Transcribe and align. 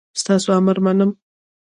ستاسو 0.21 0.47
امر 0.59 0.77
منم 0.85 1.11